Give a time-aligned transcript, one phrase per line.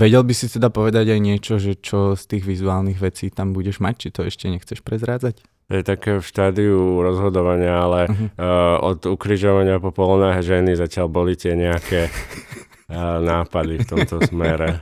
[0.00, 3.84] Vedel by si teda povedať aj niečo, že čo z tých vizuálnych vecí tam budeš
[3.84, 5.44] mať, či to ešte nechceš prezrádzať?
[5.68, 8.32] Je také v štádiu rozhodovania, ale uh-huh.
[8.40, 14.80] uh, od ukrižovania po polonách ženy zatiaľ boli tie nejaké uh, nápady v tomto smere.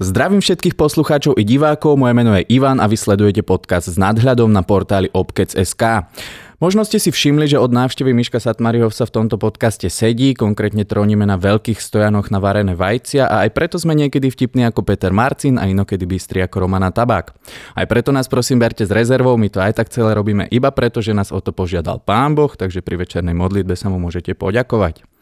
[0.00, 4.48] Zdravím všetkých poslucháčov i divákov, moje meno je Ivan a vy sledujete podcast s nadhľadom
[4.48, 6.08] na portáli Obkec.sk.
[6.62, 11.26] Možno ste si všimli, že od návštevy Miška Satmarihovca v tomto podcaste sedí, konkrétne troníme
[11.26, 15.58] na veľkých stojanoch na varené vajcia a aj preto sme niekedy vtipní ako Peter Marcin
[15.58, 17.34] a inokedy bystri ako Romana Tabák.
[17.74, 21.02] Aj preto nás prosím berte s rezervou, my to aj tak celé robíme iba preto,
[21.02, 25.13] že nás o to požiadal Pán Boh, takže pri večernej modlitbe sa mu môžete poďakovať.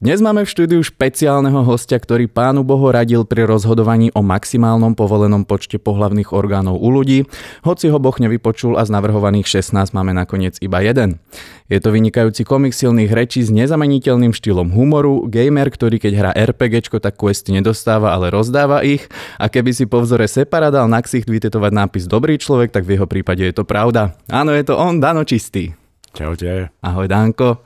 [0.00, 5.44] Dnes máme v štúdiu špeciálneho hostia, ktorý pánu Bohu radil pri rozhodovaní o maximálnom povolenom
[5.44, 7.28] počte pohlavných orgánov u ľudí,
[7.68, 11.20] hoci ho Boh nevypočul a z navrhovaných 16 máme nakoniec iba jeden.
[11.68, 16.96] Je to vynikajúci komik silných rečí s nezameniteľným štýlom humoru, gamer, ktorý keď hrá RPGčko,
[16.96, 19.04] tak questy nedostáva, ale rozdáva ich
[19.36, 22.96] a keby si po vzore Separa dal na ksicht vytetovať nápis Dobrý človek, tak v
[22.96, 24.16] jeho prípade je to pravda.
[24.32, 25.76] Áno, je to on, Dano Čistý.
[26.16, 26.72] Čaute.
[26.80, 27.60] Ahoj Danko.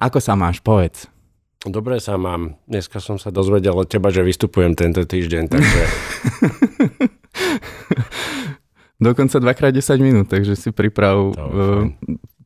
[0.00, 1.12] Ako sa máš, povedz.
[1.60, 2.56] Dobre sa mám.
[2.64, 5.82] Dneska som sa dozvedel od teba, že vystupujem tento týždeň, takže...
[9.04, 11.36] Dokonca 2x10 minút, takže si priprav...
[11.36, 11.92] Uh,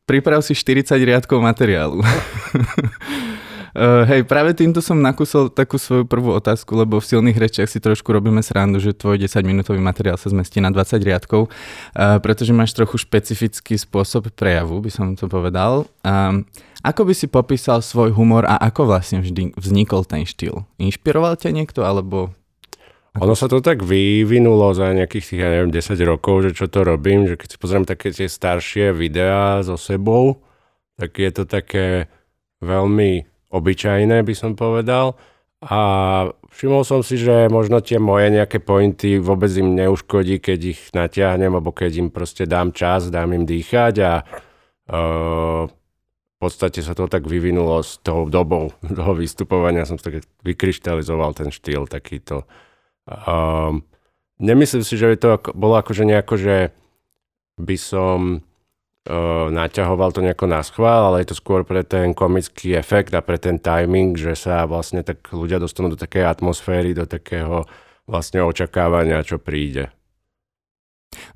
[0.03, 2.03] priprav si 40 riadkov materiálu.
[3.75, 7.83] uh, hej, práve týmto som nakúsol takú svoju prvú otázku, lebo v silných rečiach si
[7.83, 12.73] trošku robíme srandu, že tvoj 10-minútový materiál sa zmestí na 20 riadkov, uh, pretože máš
[12.73, 15.91] trochu špecifický spôsob prejavu, by som to povedal.
[16.07, 16.47] Um,
[16.85, 20.69] ako by si popísal svoj humor a ako vlastne vždy vznikol ten štýl?
[20.77, 22.37] Inšpiroval ťa niekto alebo...
[23.23, 26.83] Ono sa to tak vyvinulo za nejakých tých, ja neviem, 10 rokov, že čo to
[26.85, 30.45] robím, že keď si pozriem také tie staršie videá so sebou,
[31.01, 32.11] tak je to také
[32.61, 35.15] veľmi obyčajné, by som povedal.
[35.65, 35.79] A
[36.51, 41.55] všimol som si, že možno tie moje nejaké pointy vôbec im neuškodí, keď ich natiahnem,
[41.55, 44.13] alebo keď im proste dám čas, dám im dýchať a
[44.93, 45.65] uh,
[46.45, 51.89] podstate sa to tak vyvinulo s tou dobou toho vystupovania, som tak vykryštalizoval ten štýl
[51.89, 52.45] takýto.
[53.09, 53.89] Um,
[54.37, 56.57] nemyslím si, že by to bolo akože nejako, že
[57.57, 58.45] by som
[59.09, 63.21] uh, naťahoval to nejako na schvál, ale je to skôr pre ten komický efekt a
[63.21, 67.69] pre ten timing, že sa vlastne tak ľudia dostanú do takej atmosféry, do takého
[68.05, 69.93] vlastne očakávania, čo príde.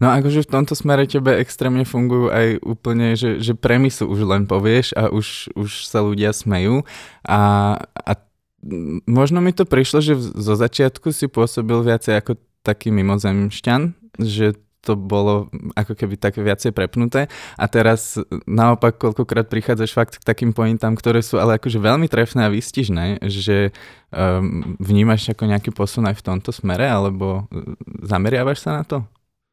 [0.03, 4.43] No akože v tomto smere tebe extrémne fungujú aj úplne, že, že premisu už len
[4.45, 6.83] povieš a už, už sa ľudia smejú
[7.23, 7.41] a,
[7.79, 8.13] a
[9.07, 12.33] možno mi to prišlo, že zo začiatku si pôsobil viacej ako
[12.67, 17.29] taký mimozemšťan, že to bolo ako keby také viacej prepnuté
[17.61, 18.17] a teraz
[18.49, 23.21] naopak koľkokrát prichádzaš fakt k takým pointám, ktoré sú ale akože veľmi trefné a výstižné,
[23.29, 23.77] že
[24.09, 27.45] um, vnímaš ako nejaký posun aj v tomto smere alebo
[28.01, 28.99] zameriavaš sa na to?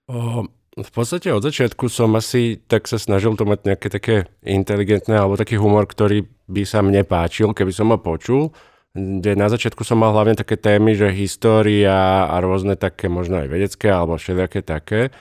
[0.08, 5.16] O, v podstate od začiatku som asi tak sa snažil to mať nejaké také inteligentné
[5.16, 8.52] alebo taký humor, ktorý by sa mne páčil, keby som ho počul.
[8.96, 13.52] Kde na začiatku som mal hlavne také témy, že história a rôzne také možno aj
[13.52, 15.12] vedecké alebo všelijaké také.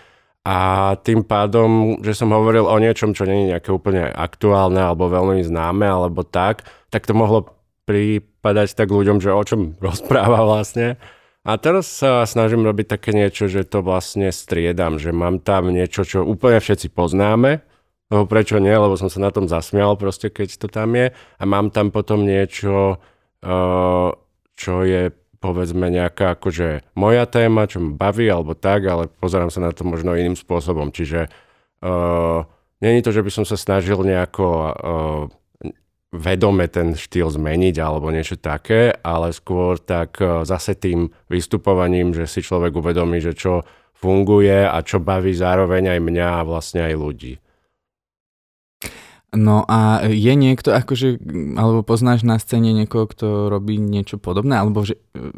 [0.46, 5.10] A tým pádom, že som hovoril o niečom, čo nie je nejaké úplne aktuálne alebo
[5.10, 6.62] veľmi známe alebo tak,
[6.92, 7.50] tak to mohlo
[7.88, 10.94] pripadať tak ľuďom, že o čom rozpráva vlastne.
[11.44, 16.06] A teraz sa snažím robiť také niečo, že to vlastne striedam, že mám tam niečo,
[16.06, 17.60] čo úplne všetci poznáme,
[18.08, 21.12] no prečo nie, lebo som sa na tom zasmial proste, keď to tam je.
[21.12, 22.96] A mám tam potom niečo,
[24.54, 25.12] čo je
[25.44, 29.84] povedzme nejaká akože moja téma, čo ma baví alebo tak, ale pozerám sa na to
[29.84, 30.88] možno iným spôsobom.
[30.88, 31.28] Čiže
[31.84, 32.48] uh,
[32.80, 34.72] není to, že by som sa snažil nejako uh,
[36.14, 42.30] vedome ten štýl zmeniť alebo niečo také, ale skôr tak e, zase tým vystupovaním, že
[42.30, 43.66] si človek uvedomí, že čo
[43.98, 47.34] funguje a čo baví zároveň aj mňa a vlastne aj ľudí.
[49.34, 51.18] No a je niekto akože,
[51.58, 55.30] alebo poznáš na scéne niekoho, kto robí niečo podobné, alebo že e,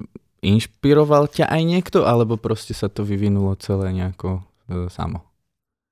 [0.44, 5.25] inšpiroval ťa aj niekto, alebo proste sa to vyvinulo celé nejako e, samo?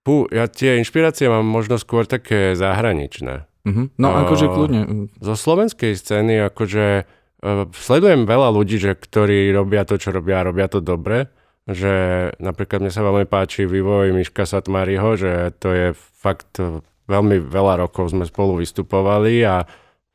[0.04, 3.48] Pú, ja tie inšpirácie mám možno skôr také zahraničné.
[3.64, 3.88] Uh-huh.
[3.96, 4.80] No uh, akože kľudne.
[5.24, 10.46] Zo slovenskej scény akože uh, sledujem veľa ľudí, že, ktorí robia to, čo robia a
[10.52, 11.32] robia to dobre.
[11.64, 11.92] Že
[12.36, 16.60] napríklad mne sa veľmi páči vývoj Miška Satmáriho, že to je fakt
[17.08, 19.64] veľmi veľa rokov sme spolu vystupovali a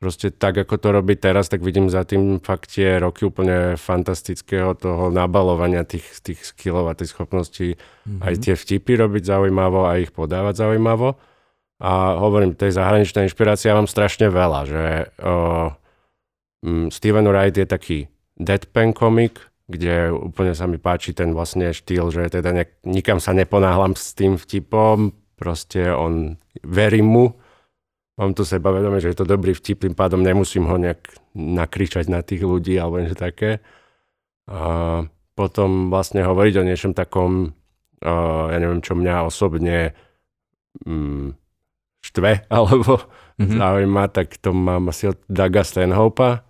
[0.00, 4.72] proste tak, ako to robí teraz, tak vidím za tým fakt tie roky úplne fantastického
[4.72, 8.24] toho nabalovania tých, tých skillov a tých schopností mm-hmm.
[8.24, 11.20] aj tie vtipy robiť zaujímavo a ich podávať zaujímavo.
[11.80, 14.84] A hovorím, tej zahraničnej inšpirácie ja mám strašne veľa, že
[15.20, 15.72] uh,
[16.92, 17.98] Steven Wright je taký
[18.36, 23.32] deadpan komik, kde úplne sa mi páči ten vlastne štýl, že teda ne, nikam sa
[23.32, 27.24] neponáhlam s tým vtipom, proste on, verím mu,
[28.20, 32.20] mám tu sebavedomie, že je to dobrý vtip, tým pádom nemusím ho nejak nakričať na
[32.20, 33.64] tých ľudí alebo niečo také.
[34.44, 35.00] A
[35.32, 37.56] potom vlastne hovoriť o niečom takom,
[38.04, 39.96] ja neviem, čo mňa osobne
[40.84, 41.32] um,
[42.04, 43.00] štve alebo
[43.40, 43.56] mm-hmm.
[43.56, 46.44] zaujíma, tak to mám asi od Daga Stanhopa.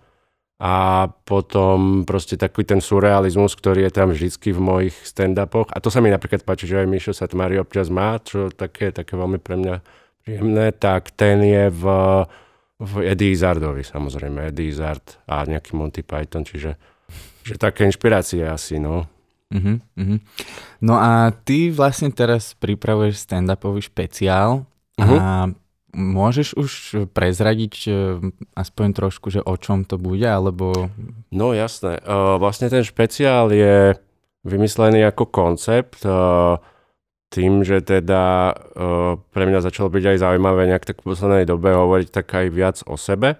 [0.61, 5.73] A potom proste taký ten surrealizmus, ktorý je tam vždycky v mojich stand-upoch.
[5.73, 9.17] A to sa mi napríklad páči, že aj Mišo Satmari občas má, čo také, také
[9.17, 9.75] veľmi pre mňa
[10.21, 11.83] príjemné, tak ten je v,
[12.77, 14.53] v Eddie Izzardovi, samozrejme.
[14.53, 16.77] Eddie Izzard a nejaký Monty Python, čiže
[17.41, 19.09] že také inšpirácie asi, no.
[19.51, 20.19] Uh-huh, uh-huh.
[20.79, 24.63] No a ty vlastne teraz pripravuješ stand-upový špeciál
[24.95, 25.17] uh-huh.
[25.17, 25.51] a
[25.91, 26.71] môžeš už
[27.11, 27.91] prezradiť e,
[28.55, 30.91] aspoň trošku, že o čom to bude, alebo...
[31.31, 31.99] No jasné.
[32.03, 33.95] Uh, vlastne ten špeciál je
[34.47, 36.01] vymyslený ako koncept.
[36.03, 36.57] Uh,
[37.31, 38.51] tým, že teda
[39.31, 42.77] pre mňa začalo byť aj zaujímavé nejak tak v poslednej dobe hovoriť tak aj viac
[42.83, 43.39] o sebe.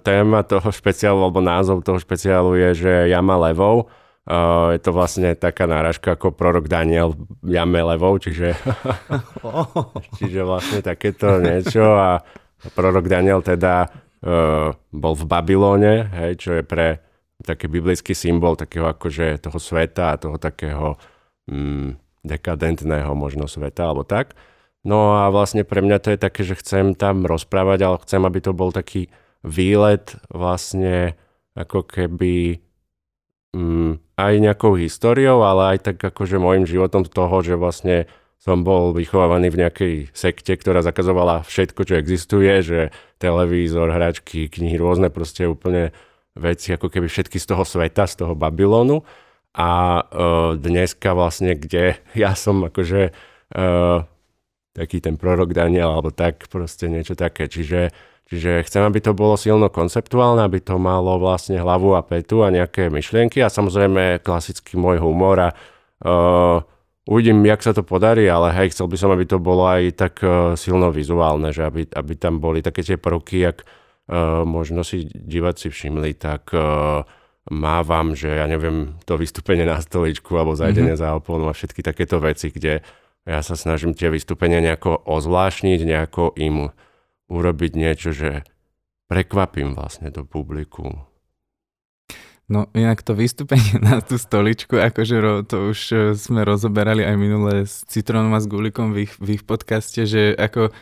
[0.00, 3.92] Téma toho špeciálu, alebo názov toho špeciálu je, že jama levou.
[4.28, 8.52] Uh, je to vlastne taká náražka ako prorok Daniel jame levou, čiže,
[10.20, 12.20] čiže vlastne takéto niečo a
[12.76, 17.00] prorok Daniel teda uh, bol v Babylone, hej, čo je pre
[17.40, 21.00] taký biblický symbol takého akože toho sveta a toho takého
[21.48, 24.36] um, dekadentného možno sveta alebo tak.
[24.84, 28.40] No a vlastne pre mňa to je také, že chcem tam rozprávať, ale chcem, aby
[28.40, 29.12] to bol taký
[29.44, 31.16] výlet vlastne
[31.56, 32.60] ako keby
[33.56, 38.10] mm, aj nejakou históriou, ale aj tak akože môjim životom toho, že vlastne
[38.40, 42.80] som bol vychovávaný v nejakej sekte, ktorá zakazovala všetko, čo existuje, že
[43.20, 45.92] televízor, hračky, knihy, rôzne proste úplne
[46.32, 49.04] veci, ako keby všetky z toho sveta, z toho Babylonu.
[49.52, 54.08] A uh, dneska vlastne, kde ja som akože uh,
[54.72, 57.50] taký ten prorok Daniel, alebo tak, proste niečo také.
[57.50, 57.90] Čiže,
[58.30, 62.54] čiže chcem, aby to bolo silno konceptuálne, aby to malo vlastne hlavu a petu a
[62.54, 65.48] nejaké myšlienky a samozrejme klasický môj humor a
[66.06, 66.62] uh,
[67.10, 70.14] uvidím, jak sa to podarí, ale hej, chcel by som, aby to bolo aj tak
[70.22, 75.10] uh, silno vizuálne, že aby, aby tam boli také tie prvky, jak uh, možno si
[75.10, 77.02] diváci všimli, tak uh,
[77.50, 81.10] mávam, že ja neviem, to vystúpenie na stoličku alebo zajdenie mm-hmm.
[81.10, 82.84] za oponu a všetky takéto veci, kde
[83.28, 86.72] ja sa snažím tie vystúpenia nejako ozvlášniť, nejako im
[87.30, 88.44] urobiť niečo, že
[89.10, 91.10] prekvapím vlastne do publiku.
[92.50, 97.62] No inak to vystúpenie na tú stoličku, akože to už e, sme rozoberali aj minule
[97.62, 100.74] s Citronom a s Gulikom v ich, v ich podcaste, že ako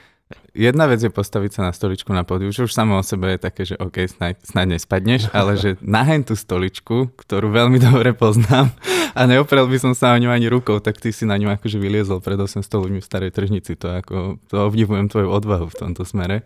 [0.58, 3.38] Jedna vec je postaviť sa na stoličku na pódiu, čo už samo o sebe je
[3.38, 8.74] také, že OK, snáď, snáď nespadneš, ale že nahen tú stoličku, ktorú veľmi dobre poznám
[9.14, 11.78] a neoprel by som sa o ňu ani rukou, tak ty si na ňu akože
[11.78, 13.78] vyliezol pred 800 ľuďmi v starej tržnici.
[13.78, 16.42] To, ako, to obdivujem tvoju odvahu v tomto smere.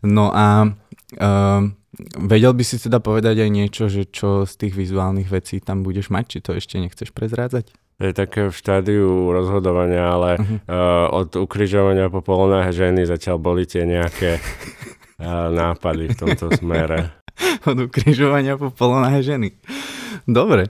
[0.00, 0.72] No a
[1.18, 1.68] uh,
[2.16, 6.08] vedel by si teda povedať aj niečo, že čo z tých vizuálnych vecí tam budeš
[6.08, 7.72] mať, či to ešte nechceš prezrádzať?
[8.02, 10.58] je také v štádiu rozhodovania, ale uh-huh.
[10.66, 14.42] uh, od ukrižovania po polonách ženy zatiaľ boli tie nejaké
[15.22, 17.14] uh, nápady v tomto smere.
[17.70, 19.54] od ukrižovania po polonách ženy.
[20.26, 20.66] Dobre.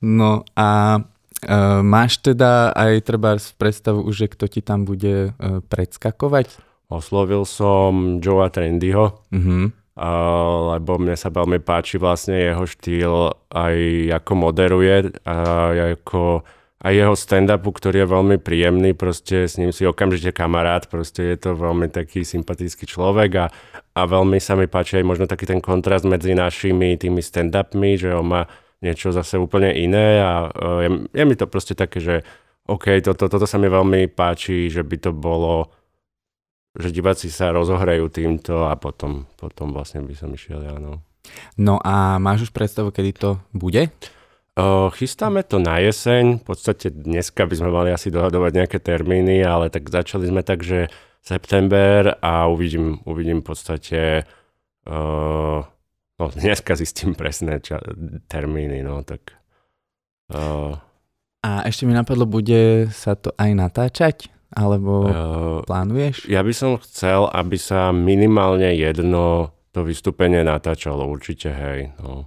[0.00, 5.60] No a uh, máš teda aj treba predstavu už, že kto ti tam bude uh,
[5.68, 6.56] predskakovať?
[6.90, 9.70] Oslovil som Joea Trendyho, uh-huh.
[10.00, 13.76] Lebo mne sa veľmi páči vlastne jeho štýl aj
[14.16, 15.36] ako moderuje a
[15.92, 16.40] ako
[16.80, 21.36] a jeho stand-upu, ktorý je veľmi príjemný, proste s ním si okamžite kamarát, proste je
[21.36, 23.46] to veľmi taký sympatický človek a,
[23.92, 28.16] a veľmi sa mi páči aj možno taký ten kontrast medzi našimi tými stand-upmi, že
[28.16, 28.42] on má
[28.80, 32.24] niečo zase úplne iné a uh, je, je mi to proste také, že
[32.64, 35.68] OK, toto, toto sa mi veľmi páči, že by to bolo,
[36.78, 41.02] že diváci sa rozohrajú týmto a potom, potom vlastne by som išiel ja, no.
[41.58, 43.90] No a máš už predstavu, kedy to bude?
[44.92, 49.72] Chystáme to na jeseň, v podstate dneska by sme mali asi dohadovať nejaké termíny, ale
[49.72, 50.92] tak začali sme tak, že
[51.24, 54.00] september a uvidím, uvidím v podstate,
[54.84, 55.60] uh,
[56.18, 57.84] no dneska zistím presné ča-
[58.28, 59.32] termíny, no tak...
[60.28, 60.76] Uh,
[61.40, 64.16] a ešte mi napadlo, bude sa to aj natáčať?
[64.50, 65.12] Alebo uh,
[65.62, 66.26] plánuješ?
[66.26, 71.94] Ja by som chcel, aby sa minimálne jedno to vystúpenie natáčalo, určite hej.
[72.02, 72.26] No.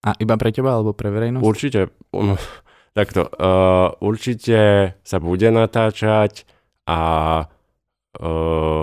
[0.00, 1.44] A iba pre teba alebo pre verejnosť?
[1.44, 1.80] Určite.
[2.16, 2.40] Um,
[2.98, 3.28] takto.
[3.36, 6.48] Uh, určite sa bude natáčať
[6.88, 7.00] a
[8.16, 8.82] uh,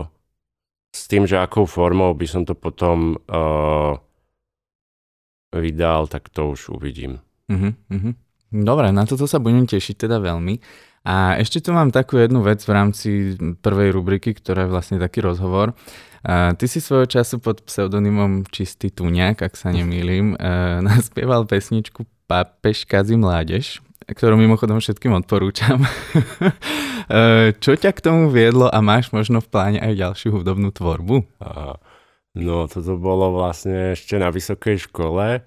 [0.93, 3.97] s tým, že akou formou by som to potom uh,
[5.49, 7.17] vydal, tak to už uvidím.
[7.49, 8.13] Uh-huh, uh-huh.
[8.53, 10.61] Dobre, na toto sa budem tešiť teda veľmi.
[11.03, 13.09] A ešte tu mám takú jednu vec v rámci
[13.59, 15.75] prvej rubriky, ktorá je vlastne taký rozhovor.
[16.23, 20.39] Ty si svojho času pod pseudonymom Čistý tuňák, ak sa nemýlim,
[20.87, 25.83] naspieval pesničku Pápež kazí mládež, ktorú mimochodom všetkým odporúčam.
[27.63, 31.27] Čo ťa k tomu viedlo a máš možno v pláne aj ďalšiu hudobnú tvorbu?
[32.33, 35.43] No, toto bolo vlastne ešte na vysokej škole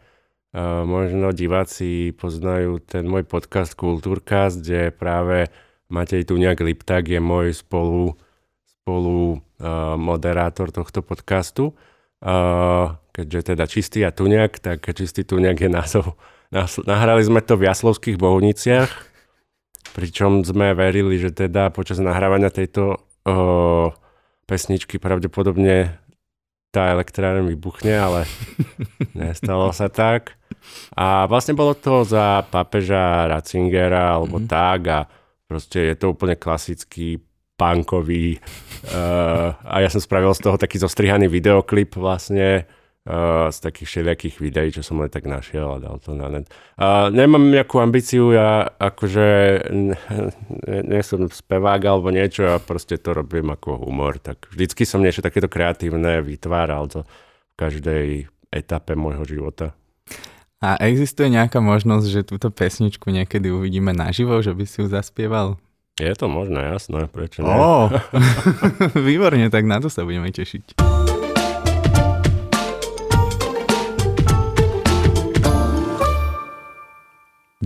[0.88, 5.52] možno diváci poznajú ten môj podcast Kultúrkast, kde práve
[5.92, 8.16] Matej Tuňak Lipták je môj spolu,
[8.64, 11.76] spolu uh, moderátor tohto podcastu.
[12.24, 16.16] Uh, keďže teda Čistý a Tuňak, tak Čistý Tuňak je názov.
[16.88, 18.88] Nahrali sme to v Jaslovských Bohuniciach,
[19.92, 22.96] pričom sme verili, že teda počas nahrávania tejto
[23.28, 23.92] uh,
[24.48, 26.00] pesničky pravdepodobne
[26.72, 28.20] tá elektrárne vybuchne, ale
[29.12, 30.36] nestalo sa tak.
[30.96, 34.50] A vlastne bolo to za papeža Ratzingera alebo mm-hmm.
[34.50, 34.98] tak a
[35.46, 37.22] proste je to úplne klasický
[37.56, 38.36] punkový
[38.92, 42.68] uh, a ja som spravil z toho taký zostrihaný videoklip vlastne
[43.08, 46.52] uh, z takých všelijakých videí, čo som len tak našiel a dal to na net.
[46.76, 49.28] Uh, nemám nejakú ambíciu, ja akože
[49.72, 49.96] nie,
[50.84, 55.24] nie som spevák alebo niečo, a proste to robím ako humor, tak vždycky som niečo
[55.24, 58.06] takéto kreatívne vytváral to v každej
[58.52, 59.72] etape môjho života.
[60.64, 65.60] A existuje nejaká možnosť, že túto pesničku niekedy uvidíme naživo, že by si ju zaspieval?
[66.00, 67.52] Je to možné, jasné, prečo nie?
[67.52, 67.88] Oh,
[69.08, 70.85] výborne, tak na to sa budeme tešiť.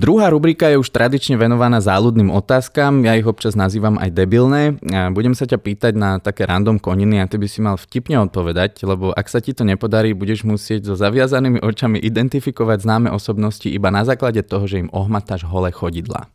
[0.01, 4.81] Druhá rubrika je už tradične venovaná záľudným otázkam, ja ich občas nazývam aj debilné.
[5.13, 8.81] Budem sa ťa pýtať na také random koniny a ty by si mal vtipne odpovedať,
[8.89, 13.93] lebo ak sa ti to nepodarí, budeš musieť so zaviazanými očami identifikovať známe osobnosti iba
[13.93, 16.33] na základe toho, že im ohmatáš holé chodidla.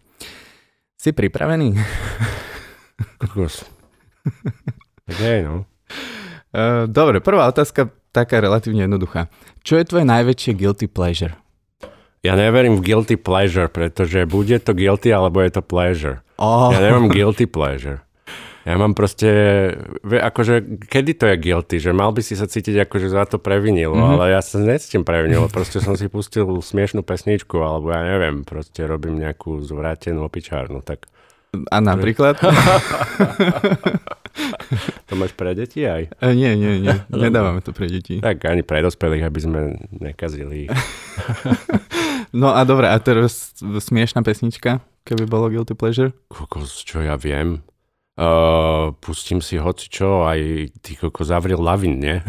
[1.01, 1.73] Si pripravený?
[3.17, 3.65] Kokos.
[5.09, 5.65] Okay, no.
[6.85, 9.25] Dobre, prvá otázka taká relatívne jednoduchá.
[9.65, 11.33] Čo je tvoje najväčšie guilty pleasure?
[12.25, 16.25] Ja neverím v guilty pleasure, pretože bude to guilty, alebo je to pleasure.
[16.41, 16.73] Oh.
[16.73, 18.01] Ja nemám guilty pleasure.
[18.65, 19.29] Ja mám proste,
[20.01, 23.93] akože, kedy to je guilty, že mal by si sa cítiť akože za to previnilo,
[23.93, 24.13] mm-hmm.
[24.17, 28.89] ale ja sa necítim previnilo, proste som si pustil smiešnú pesničku, alebo ja neviem, proste
[28.89, 31.05] robím nejakú zvrátenú opičárnu, tak...
[31.69, 32.41] A napríklad?
[35.07, 36.09] to máš pre deti aj?
[36.17, 38.17] E, nie, nie, nie, nedávame to pre deti.
[38.17, 39.59] Tak ani pre dospelých, aby sme
[39.93, 40.73] nekazili ich.
[42.35, 46.11] No a dobre, a teraz smiešná pesnička, keby bolo Guilty Pleasure?
[46.27, 47.63] Kokos, čo ja viem.
[48.19, 52.19] Uh, pustím si hoci čo, aj ty koko zavril lavin, nie?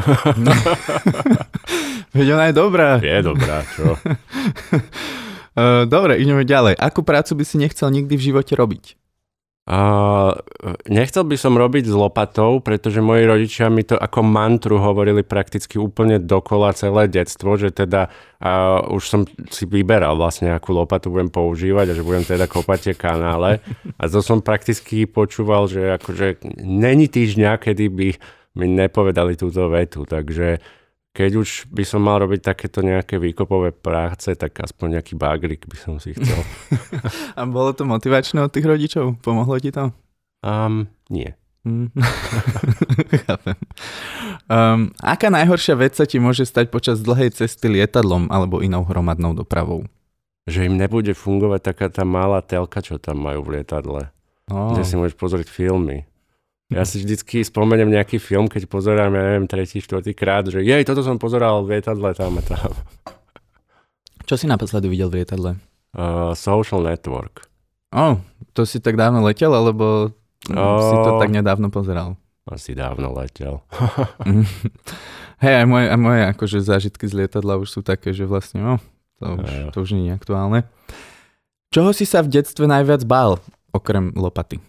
[2.17, 3.03] Veď ona je dobrá.
[3.03, 3.99] Je dobrá, čo?
[5.59, 6.79] uh, dobre, ideme ďalej.
[6.79, 9.06] Akú prácu by si nechcel nikdy v živote robiť?
[9.67, 10.31] Uh,
[10.87, 15.75] nechcel by som robiť s lopatou, pretože moji rodičia mi to ako mantru hovorili prakticky
[15.75, 21.35] úplne dokola celé detstvo, že teda uh, už som si vyberal vlastne, akú lopatu budem
[21.35, 23.59] používať a že budem teda kopať tie kanále.
[23.99, 28.09] A to som prakticky počúval, že akože není týždňa, kedy by
[28.63, 30.63] mi nepovedali túto vetu, takže
[31.17, 35.77] keď už by som mal robiť takéto nejaké výkopové práce, tak aspoň nejaký bagrik by
[35.81, 36.37] som si chcel.
[37.41, 39.17] A bolo to motivačné od tých rodičov?
[39.25, 39.97] Pomohlo ti to?
[40.45, 41.33] Um, nie.
[41.65, 41.89] Mm.
[43.25, 43.57] Chápem.
[44.45, 49.33] Um, aká najhoršia vec sa ti môže stať počas dlhej cesty lietadlom alebo inou hromadnou
[49.33, 49.89] dopravou?
[50.45, 54.13] Že im nebude fungovať taká tá malá telka, čo tam majú v lietadle.
[54.53, 54.77] Oh.
[54.77, 56.05] Kde si môžeš pozrieť filmy.
[56.67, 60.83] Ja si vždycky spomeniem nejaký film, keď pozerám, ja neviem, tretí, štvrtý krát, že jej,
[60.83, 62.75] toto som pozeral v lietadle tam a tam.
[64.27, 65.53] Čo si naposledy videl v lietadle?
[65.97, 67.49] Uh, social Network.
[67.89, 68.21] Oh,
[68.53, 70.13] to si tak dávno letel, alebo
[70.53, 72.21] oh, si to tak nedávno pozeral?
[72.45, 73.65] Asi dávno letel.
[75.43, 78.81] Hej, aj moje, aj moje akože zážitky z lietadla už sú také, že vlastne, oh,
[79.17, 80.69] to už, to už nie je aktuálne.
[81.73, 83.41] Čoho si sa v detstve najviac bál,
[83.73, 84.61] okrem lopaty?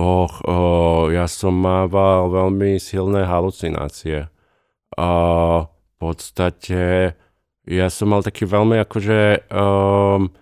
[0.00, 4.32] Och, oh, ja som mával veľmi silné halucinácie.
[4.96, 5.10] A
[5.68, 7.12] v podstate
[7.68, 10.32] ja som mal taký veľmi akože um,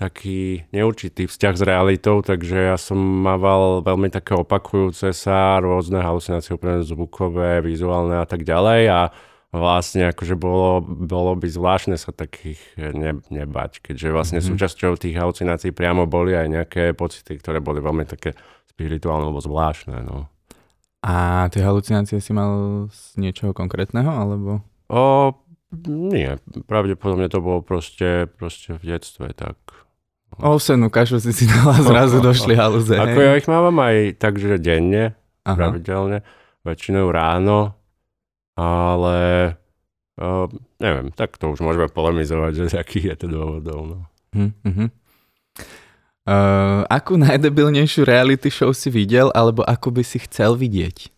[0.00, 6.56] taký neurčitý vzťah s realitou, takže ja som mával veľmi také opakujúce sa rôzne halucinácie,
[6.56, 9.00] úplne zvukové, vizuálne a tak ďalej a
[9.50, 14.50] vlastne akože bolo, bolo by zvláštne sa takých ne, nebať, keďže vlastne mm-hmm.
[14.54, 18.38] súčasťou tých halucinácií priamo boli aj nejaké pocity, ktoré boli veľmi také
[18.70, 20.06] spirituálne alebo zvláštne.
[20.06, 20.30] No.
[21.02, 24.62] A tie halucinácie si mal z niečoho konkrétneho, alebo?
[24.86, 25.34] O,
[25.90, 26.38] nie,
[26.70, 29.58] pravdepodobne to bolo proste, proste v detstve, tak.
[30.38, 32.94] Ovsenú kašu si si dala, zrazu došli halúze.
[32.94, 35.58] Ako ja ich mám aj tak, že denne, Aha.
[35.58, 36.22] pravidelne,
[36.62, 37.79] väčšinou ráno,
[38.60, 39.16] ale
[40.20, 43.80] uh, neviem, tak to už môžeme polemizovať, že aký je to dôvodov.
[43.88, 43.98] No.
[44.36, 44.88] Hm, uh-huh.
[46.28, 51.08] uh, akú najdebilnejšiu reality show si videl, alebo ako by si chcel vidieť?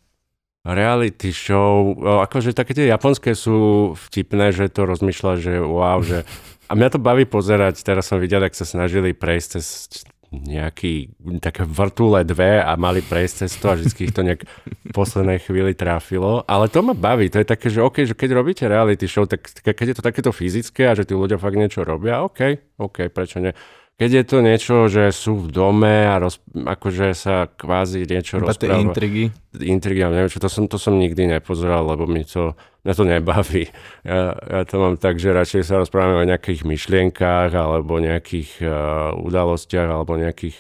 [0.63, 6.23] Reality show, o, akože také tie japonské sú vtipné, že to rozmýšľa, že wow, že...
[6.71, 11.13] A mňa to baví pozerať, teraz som videl, ak sa snažili prejsť cez nejaký,
[11.45, 15.39] také vrtule dve a mali prejsť cez to a vždy ich to nejak v poslednej
[15.45, 16.41] chvíli trafilo.
[16.49, 19.45] Ale to ma baví, to je také, že OK, že keď robíte reality show, tak
[19.53, 22.41] keď je to takéto fyzické a že tí ľudia fakt niečo robia, OK,
[22.81, 23.53] OK, prečo nie?
[24.01, 28.51] Keď je to niečo, že sú v dome a roz, akože sa kvázi niečo Iba
[28.51, 28.83] rozpráva.
[28.83, 29.31] intrigy.
[29.63, 33.05] Intrigy, ja neviem čo, to som, to som nikdy nepozeral, lebo mi to, mňa to
[33.05, 33.65] nebaví.
[34.03, 39.15] Ja, ja to mám tak, že radšej sa rozprávame o nejakých myšlienkách alebo nejakých uh,
[39.23, 40.59] udalostiach alebo nejakých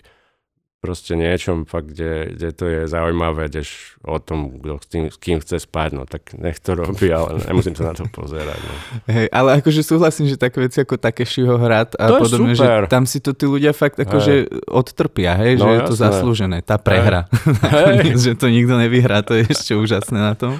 [0.82, 5.16] proste niečom, fakt, kde, kde to je zaujímavé, kdež o tom, kto s, tým, s
[5.16, 8.58] kým chce spať, no tak nech to robí, ale nemusím sa na to pozerať.
[8.58, 8.74] No.
[9.06, 13.06] Hej, ale akože súhlasím, že také veci ako Takeshiho hrad a To podobne, že tam
[13.06, 16.02] si to tí ľudia fakt akože odtrpia, hej, No, že je to jasné.
[16.10, 17.30] zaslúžené, tá prehra.
[17.62, 18.18] Hej.
[18.26, 20.58] že to nikto nevyhrá, to je ešte úžasné na tom.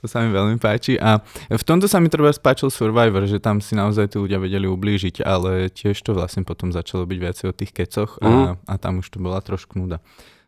[0.00, 0.96] To sa mi veľmi páči.
[0.96, 4.64] A v tomto sa mi treba spáčil Survivor, že tam si naozaj tí ľudia vedeli
[4.64, 8.52] ublížiť, ale tiež to vlastne potom začalo byť viacej o tých kecoch a, Mhm.
[8.64, 10.00] a tam už to bola trošku nuda.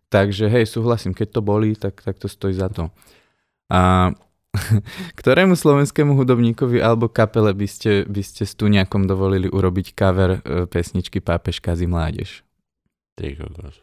[0.08, 2.88] Takže hej, súhlasím, keď to bolí, tak, tak to stojí za to.
[3.68, 4.12] A
[5.14, 10.40] ktorému slovenskému hudobníkovi alebo kapele by ste, by ste s Tuňakom dovolili urobiť cover e,
[10.66, 12.44] pesničky Pápež kazí mládež?
[13.14, 13.80] Ty kokos.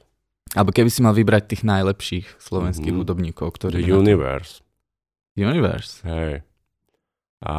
[0.52, 3.00] Alebo keby si mal vybrať tých najlepších slovenských Mhm.
[3.00, 3.82] hudobníkov, The ktorí...
[3.84, 4.62] to- Universe.
[5.40, 6.04] Universe.
[6.04, 6.44] Hej.
[7.40, 7.56] A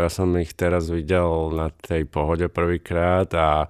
[0.00, 3.68] ja som ich teraz videl na tej pohode prvýkrát a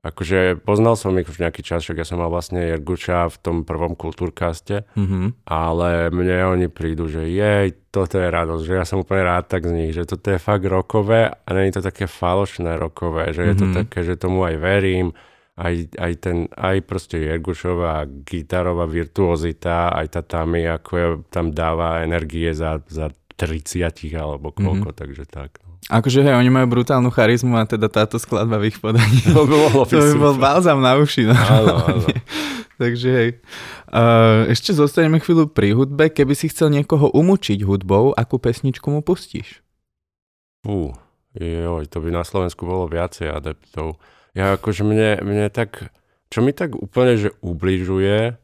[0.00, 3.56] akože poznal som ich už nejaký čas, však ja som mal vlastne Jerguča v tom
[3.62, 5.44] prvom kultúrkaste, Mhm.
[5.44, 9.62] ale mne oni prídu, že jej, toto je radosť, že ja som úplne rád tak
[9.62, 13.54] z nich, že toto je fakt rokové a je to také falošné rokové, že je
[13.54, 13.74] to Mhm.
[13.76, 15.12] také, že tomu aj verím,
[15.60, 22.00] aj, aj ten, aj proste Jergušová gitarová virtuozita, aj tá Tami, ako je, tam dáva
[22.00, 23.84] energie za, za 30
[24.16, 25.60] alebo koľko, takže tak.
[25.64, 25.76] No.
[25.88, 29.20] Akože hej, oni majú brutálnu charizmu a teda táto skladba v ich podaní.
[29.32, 31.28] Mohlo byť To by bol balzam na uši.
[31.28, 31.36] No.
[31.36, 32.08] Áno, áno.
[32.80, 33.30] Takže hej.
[33.92, 36.08] Uh, ešte zostaneme chvíľu pri hudbe.
[36.08, 39.60] Keby si chcel niekoho umúčiť hudbou, akú pesničku mu pustíš?
[40.64, 40.92] Fú,
[41.36, 44.00] joj, to by na Slovensku bolo viacej adeptov.
[44.34, 45.90] Ja akože mne, mne tak,
[46.30, 48.38] čo mi tak úplne, že ubližuje,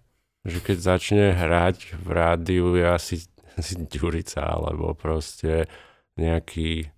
[0.47, 3.17] že keď začne hrať v rádiu je asi,
[3.59, 5.71] asi Ďurica, alebo proste
[6.17, 6.91] nejaký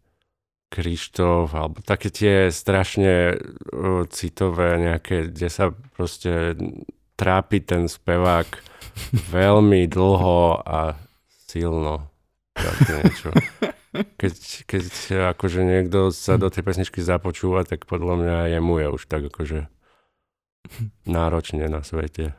[0.68, 6.52] Krištof, alebo také tie strašne uh, citové nejaké, kde sa proste
[7.16, 8.48] trápi ten spevák
[9.36, 10.92] veľmi dlho a
[11.48, 12.12] silno.
[12.52, 13.30] Také niečo
[13.92, 14.34] keď,
[14.68, 14.84] keď
[15.36, 19.68] akože niekto sa do tej pesničky započúva, tak podľa mňa jemu je už tak akože
[21.08, 22.36] náročne na svete.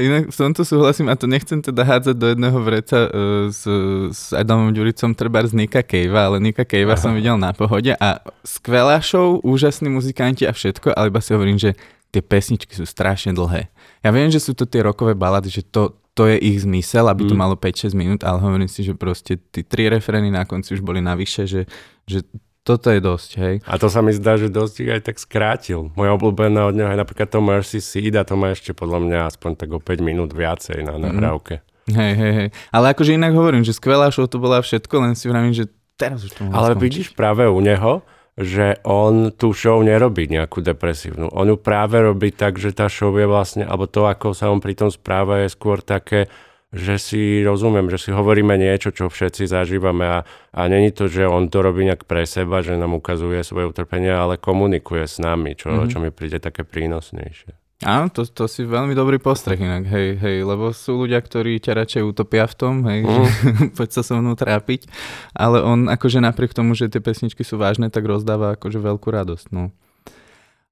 [0.00, 3.10] Inak v tomto súhlasím a to nechcem teda hádzať do jedného vreca uh,
[3.52, 3.68] s,
[4.10, 8.24] s Adamom Ďuricom treba z Nika Cavea, ale Nika Cavea som videl na pohode a
[8.42, 11.76] skvelá show, úžasní muzikanti a všetko, ale iba si hovorím, že
[12.10, 13.68] tie pesničky sú strašne dlhé.
[14.00, 17.24] Ja viem, že sú to tie rokové balady, že to, to je ich zmysel, aby
[17.24, 17.40] to Mm.
[17.40, 20.98] malo 5-6 minút, ale hovorím si, že proste tí tri refrény na konci už boli
[21.00, 21.66] navyše, že,
[22.04, 22.22] že
[22.60, 23.54] toto je dosť, hej.
[23.62, 25.92] A to sa mi zdá, že dosť ich aj tak skrátil.
[25.92, 29.18] Moja obľúbená od neho je napríklad to Mercy Seed a to má ešte podľa mňa
[29.26, 31.60] aspoň tak o 5 minút viacej na nahrávke.
[31.86, 32.48] Hej, hej, hej.
[32.70, 36.22] Ale akože inak hovorím, že skvelá show to bola všetko, len si vravím, že teraz
[36.22, 36.80] už to Ale skončiť.
[36.80, 38.00] vidíš práve u neho,
[38.34, 41.30] že on tú show nerobí nejakú depresívnu.
[41.30, 44.58] On ju práve robí tak, že tá show je vlastne, alebo to, ako sa on
[44.58, 46.26] pri tom správa, je skôr také,
[46.74, 50.18] že si rozumiem, že si hovoríme niečo, čo všetci zažívame a,
[50.50, 54.10] a není to, že on to robí nejak pre seba, že nám ukazuje svoje utrpenie,
[54.10, 55.74] ale komunikuje s nami, čo, Mhm.
[55.78, 55.90] mm-hmm.
[55.94, 57.63] čo mi príde také prínosnejšie.
[57.82, 61.74] Áno, to, to si veľmi dobrý postreh inak, hej, hej, lebo sú ľudia, ktorí ťa
[61.74, 63.10] radšej utopia v tom, hej, mm.
[63.10, 63.22] že
[63.76, 64.86] poď sa so mnou trápiť,
[65.34, 69.46] ale on akože napriek tomu, že tie pesničky sú vážne, tak rozdáva akože veľkú radosť,
[69.50, 69.74] no.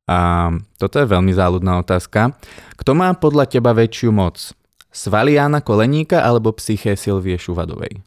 [0.06, 2.34] A toto je veľmi záľudná otázka.
[2.74, 4.54] Kto má podľa teba väčšiu moc?
[4.92, 8.02] Svaliána Koleníka alebo psyché Silvie Šuvadovej?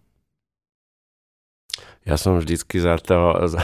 [2.05, 3.49] Ja som vždycky za to...
[3.49, 3.63] Za...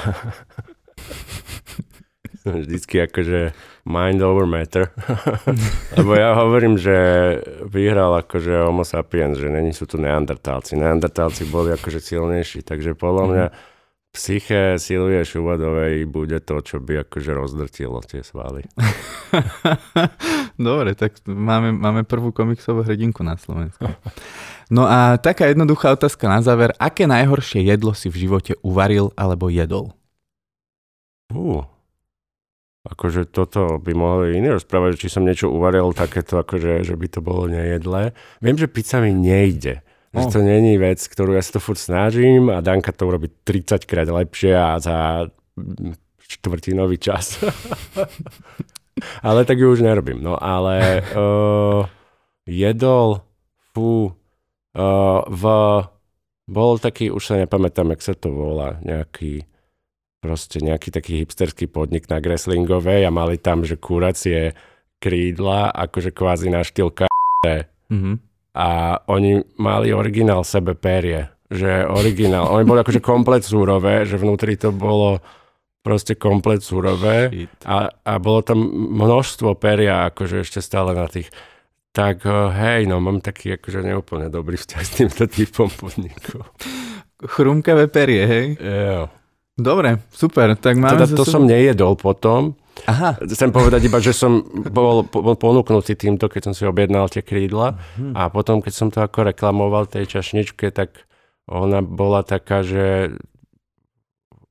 [2.65, 3.53] vždycky akože
[3.85, 4.89] mind over matter.
[5.97, 6.95] Lebo ja hovorím, že
[7.65, 10.77] vyhral akože homo sapiens, že není sú tu neandertálci.
[10.77, 13.45] Neandertálci boli akože silnejší, takže podľa mňa
[14.11, 18.67] psyché Silvie Šuvadovej bude to, čo by akože rozdrtilo tie svaly.
[20.59, 23.87] Dobre, tak máme, máme prvú komiksovú hrdinku na Slovensku.
[24.67, 26.75] No a taká jednoduchá otázka na záver.
[26.75, 29.95] Aké najhoršie jedlo si v živote uvaril alebo jedol?
[31.31, 31.63] Uh,
[32.81, 37.19] akože toto by mohli iní rozprávať, či som niečo uvaril takéto, akože, že by to
[37.21, 38.17] bolo nejedlé.
[38.41, 39.85] Viem, že pizza mi nejde.
[40.11, 43.87] Že to není vec, ktorú ja sa to furt snažím a Danka to urobí 30
[43.87, 45.23] krát lepšie a za
[46.19, 47.39] štvrtinový čas.
[49.27, 50.19] ale tak ju už nerobím.
[50.19, 51.87] No ale uh,
[52.43, 53.23] jedol,
[53.71, 55.43] fú, uh, v,
[56.51, 59.47] bol taký, už sa nepamätám, jak sa to volá, nejaký
[60.21, 64.53] proste nejaký taký hipsterský podnik na Greslingovej a mali tam, že kuracie
[65.01, 67.09] krídla, akože kvázi na štýl k***.
[67.89, 68.15] Mm-hmm.
[68.53, 72.53] A oni mali originál sebe perie, že originál.
[72.53, 75.19] Oni boli akože komplet súrové, že vnútri to bolo
[75.81, 78.61] proste komplet súrové a, a bolo tam
[78.93, 81.33] množstvo peria akože ešte stále na tých.
[81.91, 86.45] Tak eh, hej, no mám taký akože neúplne dobrý vzťah s týmto typom podnikov.
[87.25, 88.47] Chrumkavé perie, hej?
[88.61, 89.09] Jo.
[89.59, 90.55] Dobre, super.
[90.55, 92.55] Tak máme teda to som nejedol potom.
[92.87, 93.19] Aha.
[93.19, 95.05] Chcem povedať iba, že som bol,
[95.37, 98.13] ponúknutý týmto, keď som si objednal tie krídla uh-huh.
[98.15, 101.05] a potom, keď som to ako reklamoval tej čašničke, tak
[101.45, 103.11] ona bola taká, že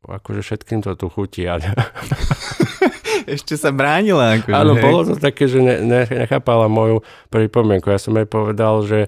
[0.05, 1.49] akože všetkým to tu chutí.
[3.35, 4.41] Ešte sa bránila.
[4.41, 4.85] Akože, Áno, hej.
[4.85, 7.93] bolo to také, že ne, ne, nechápala moju pripomienku.
[7.93, 8.99] Ja som jej povedal, že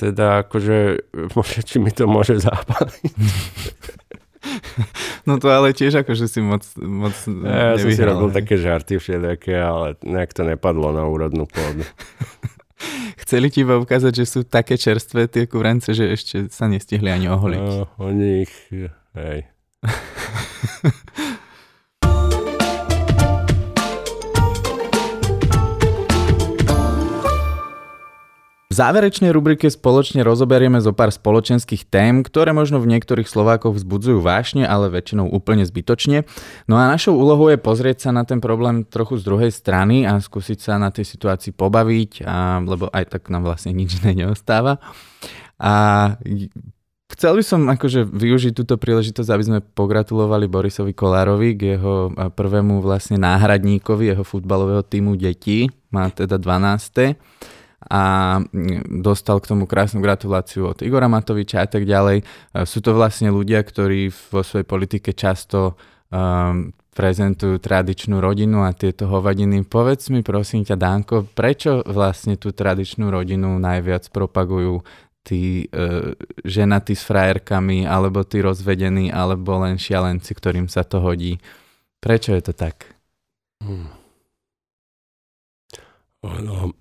[0.00, 0.78] teda akože,
[1.68, 3.12] či mi to môže zápaliť.
[5.28, 7.12] No to ale tiež akože si moc, moc
[7.44, 11.84] ja, ja som si robil také žarty všelijaké, ale nejak to nepadlo na úrodnú pôdu.
[13.22, 17.28] Chceli ti iba ukázať, že sú také čerstvé tie kurence, že ešte sa nestihli ani
[17.28, 17.60] oholiť.
[17.60, 18.54] No, oni ich,
[19.12, 19.44] hej.
[28.80, 34.64] záverečnej rubrike spoločne rozoberieme zo pár spoločenských tém, ktoré možno v niektorých Slovákoch vzbudzujú vášne,
[34.64, 36.24] ale väčšinou úplne zbytočne.
[36.64, 40.16] No a našou úlohou je pozrieť sa na ten problém trochu z druhej strany a
[40.16, 44.80] skúsiť sa na tej situácii pobaviť, a, lebo aj tak nám vlastne nič neostáva.
[45.60, 45.72] A
[47.10, 52.78] Chcel by som akože využiť túto príležitosť, aby sme pogratulovali Borisovi Kolárovi k jeho prvému
[52.78, 55.66] vlastne náhradníkovi jeho futbalového týmu detí.
[55.90, 57.18] Má teda 12
[57.88, 58.36] a
[59.00, 62.28] dostal k tomu krásnu gratuláciu od Igora Matoviča a tak ďalej.
[62.68, 65.80] Sú to vlastne ľudia, ktorí vo svojej politike často
[66.12, 69.64] um, prezentujú tradičnú rodinu a tieto hovadiny.
[69.64, 74.84] Povedz mi prosím ťa, Dánko, prečo vlastne tú tradičnú rodinu najviac propagujú
[75.24, 76.12] tí uh,
[76.44, 81.40] ženatí s frajerkami, alebo tí rozvedení, alebo len šialenci, ktorým sa to hodí.
[82.04, 82.92] Prečo je to tak?
[83.64, 83.88] Hmm.
[86.20, 86.76] Ono,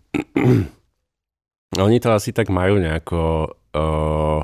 [1.78, 3.54] Oni to asi tak majú nejako...
[3.70, 4.42] Uh,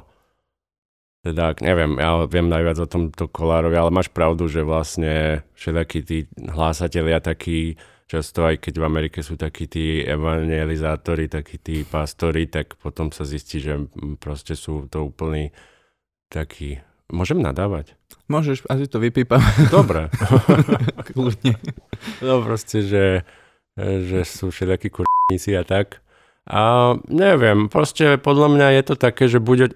[1.26, 6.30] teda, neviem, ja viem najviac o tomto Kolárovi, ale máš pravdu, že vlastne všetakí tí
[6.38, 12.78] hlásatelia takí, často aj keď v Amerike sú takí tí evangelizátori, takí tí pastori, tak
[12.78, 13.90] potom sa zistí, že
[14.22, 15.50] proste sú to úplný
[16.30, 16.86] taký...
[17.10, 17.98] Môžem nadávať?
[18.30, 19.42] Môžeš, asi to vypípam.
[19.74, 20.14] Dobre.
[21.10, 21.58] Kľudne.
[22.22, 23.26] No proste, že,
[23.82, 26.05] že sú všetakí kurníci a tak.
[26.46, 29.74] A neviem, proste podľa mňa je to také, že bude...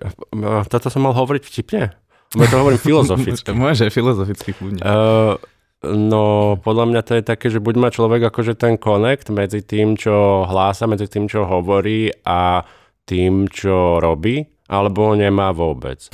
[0.69, 1.97] Toto som mal hovoriť vtipne?
[2.37, 3.49] Bo to hovorím filozoficky.
[3.57, 4.81] Môže, filozoficky kľudne.
[4.85, 5.41] Uh,
[5.81, 9.97] no, podľa mňa to je také, že buď má človek akože ten connect medzi tým,
[9.97, 12.61] čo hlása, medzi tým, čo hovorí a
[13.09, 16.05] tým, čo robí, alebo nemá vôbec.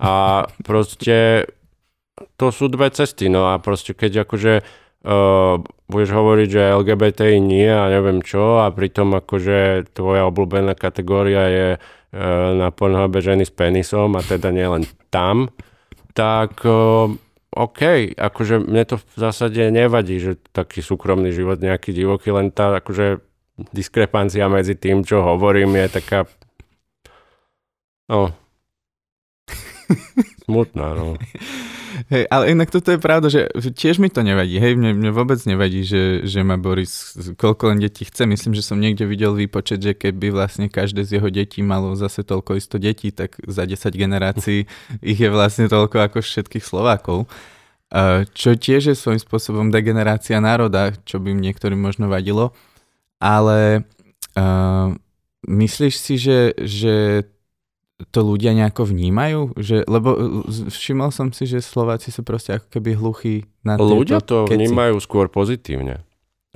[0.00, 1.44] A proste
[2.40, 4.64] to sú dve cesty, no a proste keď akože
[5.04, 11.42] uh, budeš hovoriť, že LGBTI nie a neviem čo a pritom akože tvoja obľúbená kategória
[11.50, 11.82] je uh,
[12.54, 15.50] na Pornhube ženy s penisom a teda nielen tam,
[16.14, 17.10] tak uh,
[17.50, 22.78] OK, akože mne to v zásade nevadí, že taký súkromný život nejaký divoký, len tá
[22.78, 23.18] akože
[23.74, 26.30] diskrepancia medzi tým, čo hovorím, je taká
[28.06, 28.30] no
[30.46, 31.18] smutná, no.
[32.08, 34.56] Hej, ale inak toto je pravda, že tiež mi to nevadí.
[34.56, 38.24] Hej, mne, mne vôbec nevadí, že, že má Boris koľko len detí chce.
[38.24, 42.24] Myslím, že som niekde videl výpočet, že keby vlastne každé z jeho detí malo zase
[42.24, 44.64] toľko isto detí, tak za 10 generácií
[45.04, 47.28] ich je vlastne toľko ako všetkých Slovákov.
[48.32, 52.54] čo tiež je svojím spôsobom degenerácia národa, čo by niektorým možno vadilo,
[53.18, 53.82] ale
[54.38, 54.94] uh,
[55.44, 57.26] myslíš si, že, že
[58.08, 59.52] to ľudia nejako vnímajú?
[59.60, 60.08] Že, lebo
[60.48, 64.56] všimol som si, že Slováci sú proste ako keby hluchí na Ľudia to keci.
[64.56, 66.00] vnímajú skôr pozitívne.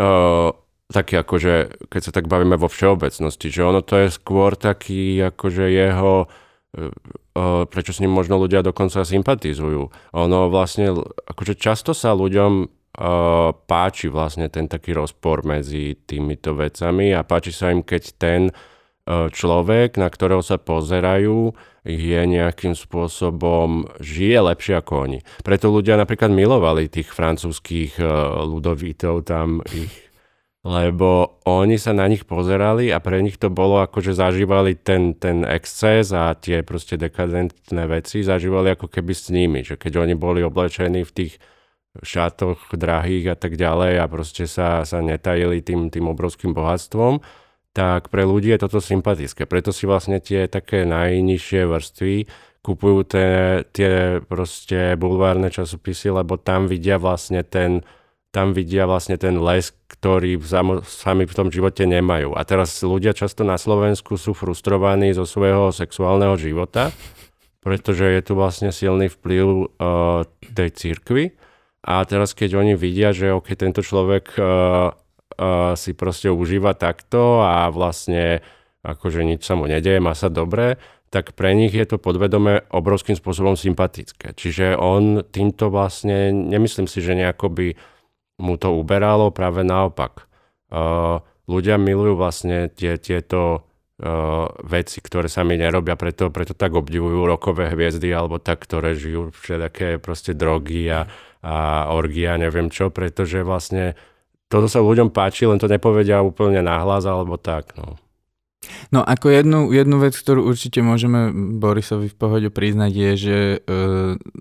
[0.01, 0.57] Uh,
[0.89, 5.69] taký akože, keď sa tak bavíme vo všeobecnosti, že ono to je skôr taký akože
[5.69, 9.91] jeho uh, prečo s ním možno ľudia dokonca sympatizujú.
[10.15, 10.91] Ono vlastne,
[11.29, 17.51] akože často sa ľuďom uh, páči vlastne ten taký rozpor medzi týmito vecami a páči
[17.55, 18.41] sa im, keď ten
[19.09, 21.53] človek, na ktorého sa pozerajú,
[21.85, 25.19] je nejakým spôsobom, žije lepšie ako oni.
[25.45, 30.05] Preto ľudia napríklad milovali tých francúzských uh, ľudovítov, tam ich
[30.64, 35.12] lebo oni sa na nich pozerali a pre nich to bolo ako, že zažívali ten,
[35.12, 40.17] ten exces a tie proste dekadentné veci zažívali ako keby s nimi, že keď oni
[40.17, 41.33] boli oblečení v tých
[42.01, 47.21] šatoch drahých a tak ďalej a proste sa, sa netajili tým, tým obrovským bohatstvom,
[47.75, 49.51] tak pre ľudí je toto sympatické.
[49.51, 52.15] Preto si vlastne tie také najnižšie vrstvy
[52.65, 53.31] kupujú tie,
[53.77, 57.85] tie proste bulvárne časopisy, lebo tam vidia vlastne ten,
[58.33, 60.41] tam vidia vlastne ten les, ktorý
[60.87, 62.33] sami v tom živote nemajú.
[62.33, 66.89] A teraz ľudia často na Slovensku sú frustrovaní zo svojho sexuálneho života,
[67.61, 70.25] pretože je tu vlastne silný vplyv uh,
[70.57, 71.37] tej církvy.
[71.85, 74.97] A teraz keď oni vidia, že ok, tento človek uh,
[75.38, 78.40] uh, si proste užíva takto a vlastne
[78.85, 80.77] akože nič sa mu nedeje, má sa dobre,
[81.09, 84.35] tak pre nich je to podvedome obrovským spôsobom sympatické.
[84.35, 87.66] Čiže on týmto vlastne, nemyslím si, že nejako by
[88.42, 90.27] mu to uberalo, práve naopak.
[90.75, 93.62] Uh, ľudia milujú vlastne tie, tieto
[94.03, 98.99] uh, veci, ktoré sa mi nerobia, preto, preto tak obdivujú rokové hviezdy alebo tak, ktoré
[98.99, 101.07] žijú všetké proste drogy a,
[101.47, 101.55] a
[101.94, 103.94] orgia, neviem čo, pretože vlastne
[104.49, 107.75] toto sa ľuďom páči, len to nepovedia úplne nahlas alebo tak.
[107.75, 107.99] No.
[108.93, 111.29] No ako jednu, jednu vec, ktorú určite môžeme
[111.61, 113.59] Borisovi v pohode priznať je, že e,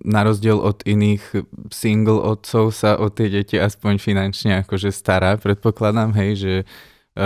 [0.04, 6.16] na rozdiel od iných single otcov sa o tie deti aspoň finančne akože stará, predpokladám,
[6.16, 7.26] hej, že e,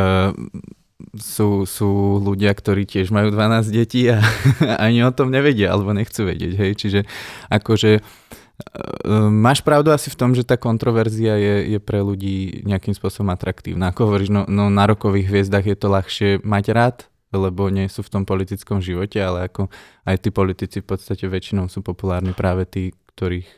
[1.22, 4.22] sú, sú ľudia, ktorí tiež majú 12 detí a
[4.82, 7.00] ani o tom nevedia alebo nechcú vedieť, hej, čiže
[7.54, 8.02] akože
[9.30, 13.94] máš pravdu asi v tom, že tá kontroverzia je, je pre ľudí nejakým spôsobom atraktívna.
[13.94, 16.98] Ako hovoríš, no, no na rokových hviezdach je to ľahšie mať rád,
[17.30, 19.70] lebo nie sú v tom politickom živote, ale ako
[20.10, 23.50] aj tí politici v podstate väčšinou sú populárni práve tí, ktorých,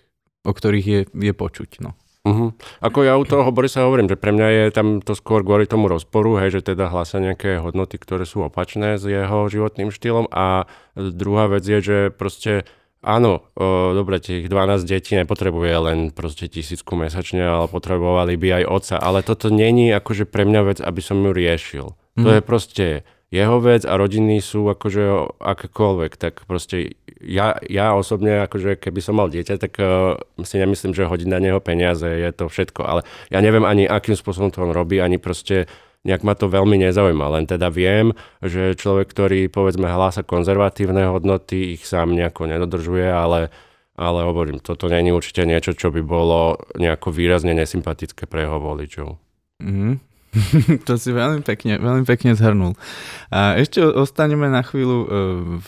[0.44, 1.80] o ktorých je, je počuť.
[1.80, 1.96] No.
[2.28, 2.52] Uh-huh.
[2.84, 5.88] Ako ja u toho Borisa hovorím, že pre mňa je tam to skôr kvôli tomu
[5.88, 10.68] rozporu, hej, že teda hlása nejaké hodnoty, ktoré sú opačné s jeho životným štýlom a
[11.00, 12.68] druhá vec je, že proste
[13.00, 18.64] Áno, o, dobre, tých 12 detí nepotrebuje len proste tisícku mesačne, ale potrebovali by aj
[18.68, 18.96] otca.
[19.00, 21.96] Ale toto není akože pre mňa vec, aby som ju riešil.
[22.20, 22.24] Mm.
[22.24, 22.36] To mhm.
[22.36, 22.86] je proste
[23.30, 29.22] jeho vec a rodiny sú akože akékoľvek, tak proste ja, ja osobne, akože keby som
[29.22, 33.02] mal dieťa, tak uh, si nemyslím, že hodiť na neho peniaze je to všetko, ale
[33.30, 35.70] ja neviem ani akým spôsobom to on robí, ani proste
[36.08, 37.26] nejak ma to veľmi nezaujíma.
[37.40, 43.52] Len teda viem, že človek, ktorý povedzme hlása konzervatívne hodnoty, ich sám nejako nedodržuje, ale,
[44.00, 49.20] ale hovorím, toto není určite niečo, čo by bolo nejako výrazne nesympatické pre jeho voličov.
[49.60, 50.00] Mm.
[50.88, 52.78] to si veľmi pekne, veľmi pekne zhrnul.
[53.34, 55.08] A ešte ostaneme na chvíľu uh,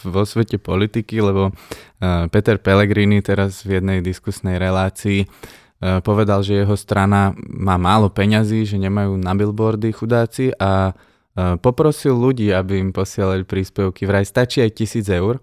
[0.06, 6.62] vo svete politiky, lebo uh, Peter Pellegrini teraz v jednej diskusnej relácii E, povedal, že
[6.62, 12.78] jeho strana má málo peňazí, že nemajú na billboardy chudáci a e, poprosil ľudí, aby
[12.78, 14.06] im posielali príspevky.
[14.06, 15.42] Vraj stačí aj tisíc eur.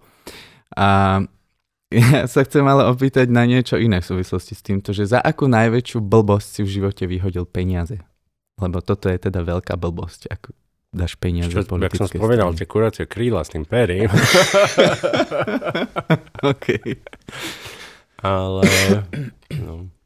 [0.79, 1.19] A
[1.91, 5.51] ja sa chcem ale opýtať na niečo iné v súvislosti s týmto, že za akú
[5.51, 7.99] najväčšiu blbosť si v živote vyhodil peniaze?
[8.63, 10.55] Lebo toto je teda veľká blbosť, ako
[10.95, 14.07] dáš peniaze Čo, Jak som spomenal, tie kuracie kríla s tým perím.
[16.51, 16.95] OK.
[18.23, 18.63] Ale...
[19.59, 19.98] No.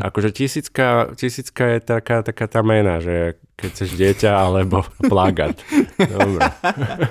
[0.00, 5.54] Akože tisícka, tisícka je taká, taká tá mena, že keď chceš dieťa alebo plagát.
[6.00, 6.40] Dobre.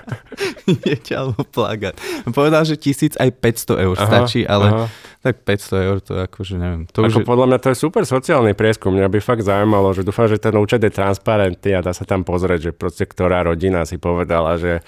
[0.89, 1.95] dieťa alebo plagát.
[2.33, 4.85] Povedal, že tisíc aj 500 eur aha, stačí, ale aha.
[5.21, 6.83] tak 500 eur to akože neviem.
[6.91, 7.27] To Ako už...
[7.29, 8.97] podľa mňa to je super sociálny prieskum.
[8.97, 12.25] Mňa by fakt zaujímalo, že dúfam, že ten účet je transparentný a dá sa tam
[12.25, 14.81] pozrieť, že proste ktorá rodina si povedala, že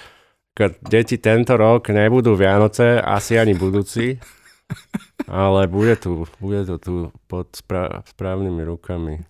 [0.85, 4.19] deti tento rok nebudú Vianoce, asi ani budúci.
[5.27, 6.93] Ale bude tu, bude to tu
[7.27, 9.23] pod spra- správnymi rukami.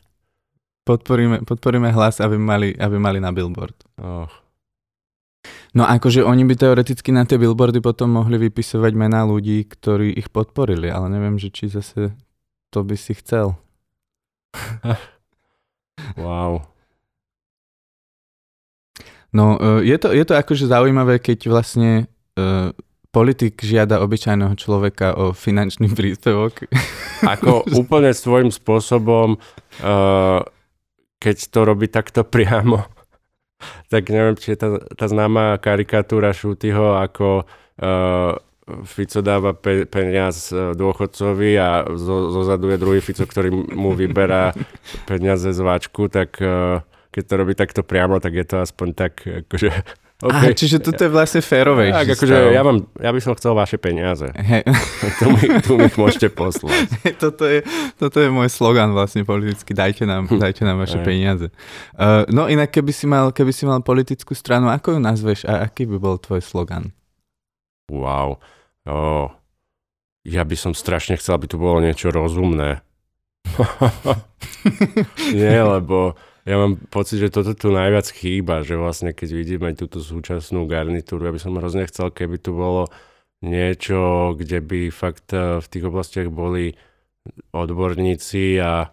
[0.83, 3.75] Podporíme, podporíme hlas, aby mali, aby mali na billboard.
[4.01, 4.27] Oh.
[5.73, 10.29] No akože oni by teoreticky na tie billboardy potom mohli vypisovať mená ľudí, ktorí ich
[10.29, 12.13] podporili, ale neviem, že či zase
[12.69, 13.55] to by si chcel.
[16.21, 16.67] wow.
[19.33, 22.05] No, e, je to, je to akože zaujímavé, keď vlastne
[22.37, 22.69] uh,
[23.13, 26.65] politik žiada obyčajného človeka o finančný príspevok.
[27.37, 30.41] Ako úplne svojím spôsobom, uh,
[31.21, 32.81] keď to robí takto priamo,
[33.93, 38.33] tak neviem, či je tá, tá známa karikatúra Šútyho, ako uh,
[38.83, 44.57] Fico dáva pe- peniaz dôchodcovi a zo, zozadu je druhý Fico, ktorý mu vyberá
[45.09, 46.41] peniaze z váčku, tak
[47.13, 49.69] keď to robí takto priamo, tak je to aspoň tak, akože...
[50.23, 50.39] Okay.
[50.39, 51.91] Aha, čiže toto je vlastne férovej.
[51.91, 54.31] Tak, akože ja, mám, ja by som chcel vaše peniaze.
[54.31, 54.63] Hey.
[55.19, 56.87] tu, mi, tu mi môžete poslať.
[57.23, 57.59] toto, je,
[57.99, 59.75] toto je môj slogan vlastne politicky.
[59.75, 61.07] Dajte nám, dajte nám vaše hey.
[61.11, 61.51] peniaze.
[61.99, 65.67] Uh, no inak, keby si, mal, keby si mal politickú stranu, ako ju nazveš a
[65.67, 66.95] aký by bol tvoj slogan?
[67.91, 68.39] Wow.
[68.87, 69.27] Oh.
[70.23, 72.79] Ja by som strašne chcel, aby tu bolo niečo rozumné.
[75.35, 80.03] Nie, lebo ja mám pocit, že toto tu najviac chýba, že vlastne keď vidíme túto
[80.03, 82.91] súčasnú garnitúru, ja by som hrozne chcel, keby tu bolo
[83.43, 86.75] niečo, kde by fakt eh, v tých oblastiach boli
[87.55, 88.91] odborníci a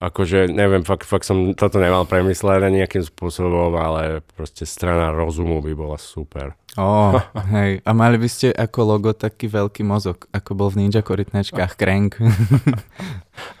[0.00, 5.72] akože, neviem, fakt, fakt som toto nemal premyslené nejakým spôsobom, ale proste strana rozumu by
[5.76, 6.56] bola super.
[6.80, 7.20] Ó, oh,
[7.52, 7.84] hej.
[7.84, 12.16] A mali by ste ako logo taký veľký mozog, ako bol v Ninja korytnačkách Crank.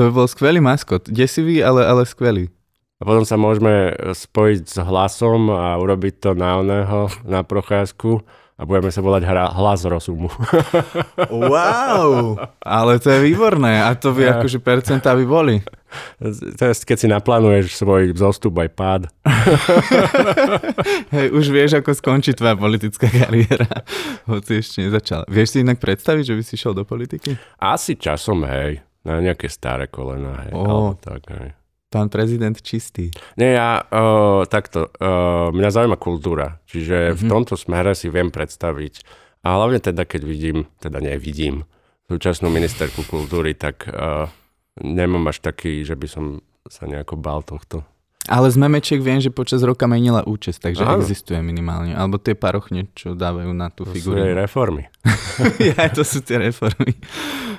[0.00, 1.12] To by bol skvelý maskot.
[1.12, 2.48] Desivý, ale, ale skvelý.
[3.00, 8.24] A potom sa môžeme spojiť s hlasom a urobiť to na oného, na procházku
[8.56, 10.32] a budeme sa volať hra, hlas rozumu.
[11.52, 12.32] wow,
[12.64, 13.84] ale to je výborné.
[13.84, 14.40] A to by ja.
[14.40, 15.60] akože percentá by boli.
[16.56, 19.02] Teraz, keď si naplánuješ svoj zostup aj pád.
[21.12, 23.84] Hej, už vieš, ako skončí tvoja politická kariéra.
[24.24, 25.28] Hoci ešte nezačala.
[25.28, 27.36] Vieš si inak predstaviť, že by si šiel do politiky?
[27.60, 28.80] Asi časom, hej.
[29.10, 31.50] Na nejaké staré kolena, hej, oh, alebo tak, hej.
[31.90, 33.10] Pán prezident čistý.
[33.34, 37.18] Nie, ja uh, takto, uh, mňa zaujíma kultúra, čiže mm-hmm.
[37.18, 37.30] v mhm.
[37.34, 39.02] tomto smere si viem predstaviť,
[39.40, 41.64] a hlavne teda, keď vidím, teda nevidím
[42.06, 44.28] súčasnú ministerku kultúry, tak uh,
[44.78, 46.24] nemám až taký, že by som
[46.68, 47.82] sa nejako bál tohto.
[48.28, 51.00] Ale z memečiek viem, že počas roka menila účest, takže Aha.
[51.00, 51.96] existuje minimálne.
[51.96, 54.20] Alebo tie parochne, čo dávajú na tú to figuru.
[54.20, 54.84] To sú reformy.
[55.72, 57.00] ja, to sú tie reformy.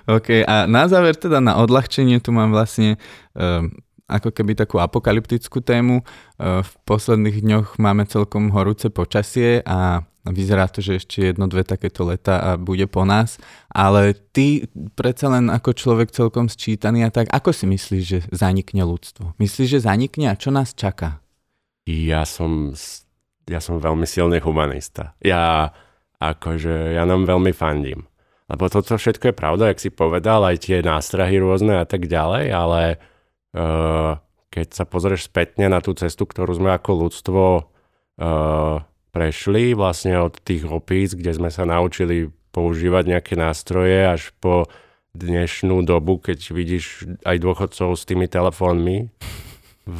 [0.05, 3.01] OK, a na záver teda na odľahčenie tu mám vlastne
[3.33, 3.73] um,
[4.05, 6.05] ako keby takú apokalyptickú tému.
[6.37, 11.65] Uh, v posledných dňoch máme celkom horúce počasie a Vyzerá to, že ešte jedno, dve
[11.65, 13.41] takéto leta a bude po nás,
[13.73, 18.85] ale ty predsa len ako človek celkom sčítaný a tak, ako si myslíš, že zanikne
[18.85, 19.33] ľudstvo?
[19.41, 21.17] Myslíš, že zanikne a čo nás čaká?
[21.89, 22.77] Ja som,
[23.49, 25.17] ja som veľmi silný humanista.
[25.25, 25.73] Ja
[26.21, 28.05] akože, ja nám veľmi fandím.
[28.45, 32.45] Lebo toto všetko je pravda, jak si povedal, aj tie nástrahy rôzne a tak ďalej,
[32.51, 32.81] ale
[33.57, 34.19] uh,
[34.51, 38.77] keď sa pozrieš spätne na tú cestu, ktorú sme ako ľudstvo uh,
[39.11, 44.67] prešli vlastne od tých opíc, kde sme sa naučili používať nejaké nástroje až po
[45.11, 49.11] dnešnú dobu, keď vidíš aj dôchodcov s tými telefónmi
[49.83, 49.99] v,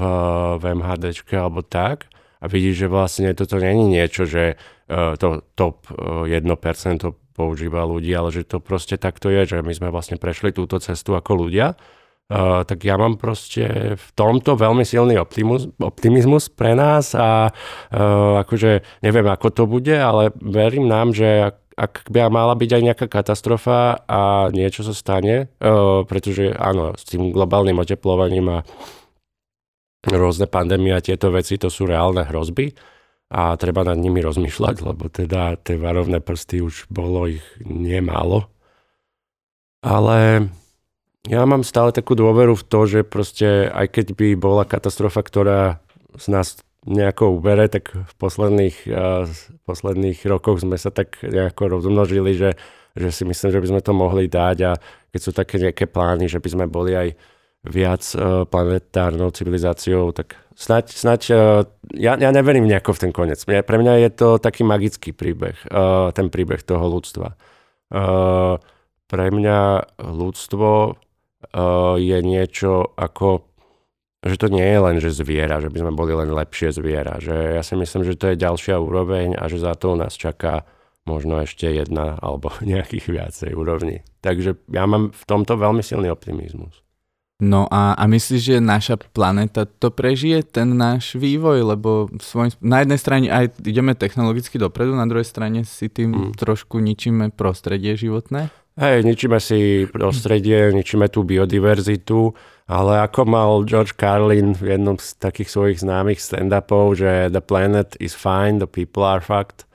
[0.60, 2.08] v MHDčke alebo tak
[2.40, 6.48] a vidíš, že vlastne toto není niečo, že uh, to top uh, 1%
[7.36, 11.16] používa ľudí, ale že to proste takto je, že my sme vlastne prešli túto cestu
[11.16, 11.76] ako ľudia
[12.32, 18.40] Uh, tak ja mám proste v tomto veľmi silný optimus, optimizmus pre nás a uh,
[18.48, 22.84] akože neviem, ako to bude, ale verím nám, že ak, ak by mala byť aj
[22.88, 28.58] nejaká katastrofa a niečo sa stane, uh, pretože áno, s tým globálnym oteplovaním a
[30.08, 32.72] rôzne pandémie a tieto veci, to sú reálne hrozby
[33.28, 38.48] a treba nad nimi rozmýšľať, lebo teda tie varovné prsty už bolo ich nemálo.
[39.84, 40.48] Ale
[41.30, 45.78] ja mám stále takú dôveru v to, že proste aj keď by bola katastrofa, ktorá
[46.18, 49.30] z nás nejako ubere, tak v posledných, uh,
[49.70, 52.58] posledných rokoch sme sa tak nejako rozmnožili, že,
[52.98, 54.72] že si myslím, že by sme to mohli dať a
[55.14, 57.14] keď sú také nejaké plány, že by sme boli aj
[57.70, 61.62] viac uh, planetárnou civilizáciou, tak snať, snať uh,
[61.94, 63.46] ja, ja neverím nejako v ten koniec.
[63.46, 67.38] Pre mňa je to taký magický príbeh, uh, ten príbeh toho ľudstva.
[67.94, 68.58] Uh,
[69.06, 70.98] pre mňa ľudstvo
[71.98, 73.46] je niečo ako,
[74.22, 77.18] že to nie je len, že zviera, že by sme boli len lepšie zviera.
[77.18, 80.64] Že ja si myslím, že to je ďalšia úroveň a že za to nás čaká
[81.06, 84.06] možno ešte jedna alebo nejakých viacej úrovní.
[84.22, 86.86] Takže ja mám v tomto veľmi silný optimizmus.
[87.42, 91.74] No a, a myslíš, že naša planéta to prežije, ten náš vývoj?
[91.74, 96.38] Lebo svoj, na jednej strane aj ideme technologicky dopredu, na druhej strane si tým mm.
[96.38, 98.54] trošku ničíme prostredie životné?
[98.80, 102.32] Hej, ničíme si prostredie, ničíme tú biodiverzitu,
[102.72, 108.00] ale ako mal George Carlin v jednom z takých svojich známych stand-upov, že the planet
[108.00, 109.68] is fine, the people are fucked.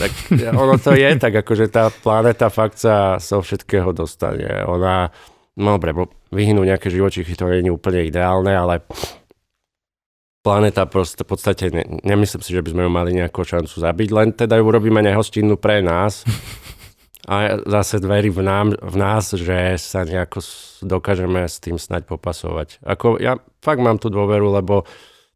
[0.00, 0.10] Tak
[0.64, 4.64] ono to je tak, akože tá planéta fakt sa so všetkého dostane.
[4.64, 5.12] Ona,
[5.60, 5.92] no dobre,
[6.32, 8.80] vyhnú nejaké živočichy, to nie je úplne ideálne, ale
[10.40, 14.08] planéta proste v podstate, ne, nemyslím si, že by sme ju mali nejakú šancu zabiť,
[14.08, 16.24] len teda ju urobíme nehostinnú pre nás.
[17.28, 20.40] A zase dverí v, nám, v nás, že sa nejako
[20.80, 22.80] dokážeme s tým snať popasovať.
[22.80, 24.88] Ako ja fakt mám tú dôveru, lebo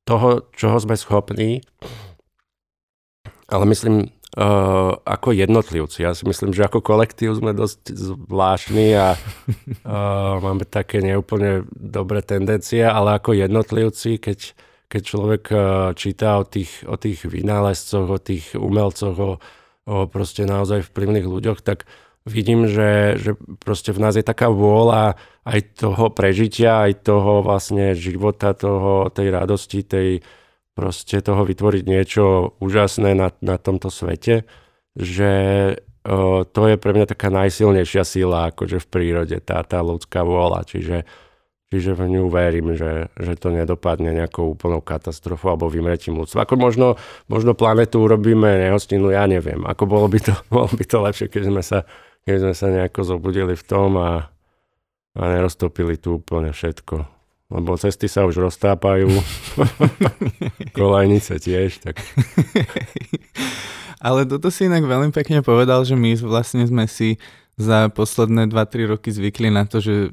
[0.08, 1.60] toho, čoho sme schopní,
[3.52, 6.08] ale myslím, uh, ako jednotlivci.
[6.08, 9.12] Ja si myslím, že ako kolektív sme dosť zvláštni a
[9.84, 14.56] uh, máme také neúplne dobré tendencie, ale ako jednotlivci, keď
[14.92, 15.60] keď človek eh,
[15.96, 19.30] číta o tých, o tých vynálezcoch, o tých umelcoch, o,
[19.88, 21.90] o proste naozaj vplyvných ľuďoch, tak
[22.22, 27.98] vidím, že, že proste v nás je taká vôľa aj toho prežitia, aj toho vlastne
[27.98, 30.22] života, toho, tej radosti, tej
[30.72, 34.46] proste toho vytvoriť niečo úžasné na, na tomto svete,
[34.96, 35.32] že
[36.06, 40.64] o, to je pre mňa taká najsilnejšia sila akože v prírode, tá, tá ľudská vôľa.
[40.64, 41.04] Čiže
[41.72, 46.44] Čiže v ňu verím, že, že to nedopadne nejakou úplnou katastrofou alebo vymretím ľudstva.
[46.44, 47.00] Ako možno,
[47.32, 49.64] možno planetu urobíme nehostinu, ja neviem.
[49.64, 51.88] Ako bolo by to, bolo by to lepšie, keď sme sa,
[52.28, 54.28] keď sme sa nejako zobudili v tom a,
[55.16, 57.08] a neroztopili tu úplne všetko.
[57.56, 59.08] Lebo cesty sa už roztápajú,
[60.76, 61.80] kolajnice tiež.
[61.88, 61.96] Tak.
[64.04, 67.16] Ale toto si inak veľmi pekne povedal, že my vlastne sme si
[67.60, 70.08] za posledné 2-3 roky zvykli na to, že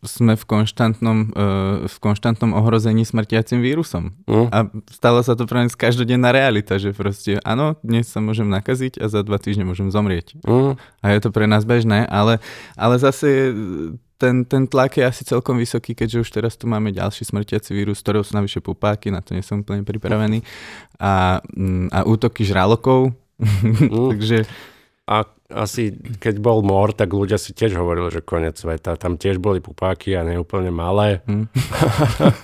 [0.00, 4.16] sme v konštantnom, uh, v konštantnom ohrození smrtiacim vírusom.
[4.24, 4.48] Mm.
[4.48, 4.58] A
[4.88, 9.12] stala sa to pre nás každodenná realita, že proste áno, dnes sa môžem nakaziť a
[9.12, 10.40] za dva týždne môžem zomrieť.
[10.48, 10.80] Mm.
[11.04, 12.40] A je to pre nás bežné, ale,
[12.72, 13.52] ale zase
[14.18, 18.02] ten, ten tlak je asi celkom vysoký, keďže už teraz tu máme ďalší smrtiaci vírus,
[18.02, 20.42] ktorého sú navyše pupáky, na to nie som úplne pripravený.
[20.98, 23.14] A, mm, a útoky žralokov.
[23.38, 23.92] Mm.
[24.16, 24.48] Takže
[25.08, 29.00] a asi keď bol mor, tak ľudia si tiež hovorili, že koniec sveta.
[29.00, 31.24] Tam tiež boli pupáky a neúplne malé.
[31.24, 31.48] Hmm.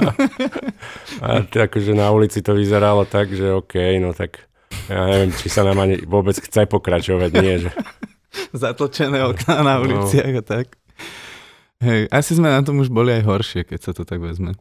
[1.24, 4.48] a akože na ulici to vyzeralo tak, že OK, no tak
[4.88, 7.70] ja neviem, či sa nám ani vôbec chce pokračovať, nie, že...
[8.64, 9.84] Zatlčené okná na no.
[9.84, 10.40] uliciach no.
[10.40, 10.66] a tak.
[11.84, 14.56] Hej, asi sme na tom už boli aj horšie, keď sa to tak vezme.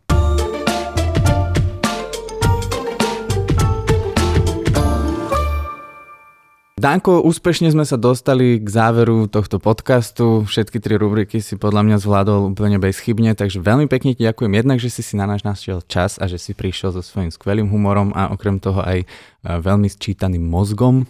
[6.83, 10.43] Danko, úspešne sme sa dostali k záveru tohto podcastu.
[10.43, 14.83] Všetky tri rubriky si podľa mňa zvládol úplne bezchybne, takže veľmi pekne ti ďakujem jednak,
[14.83, 18.11] že si si na náš našiel čas a že si prišiel so svojím skvelým humorom
[18.11, 19.07] a okrem toho aj e,
[19.47, 21.07] veľmi sčítaným mozgom.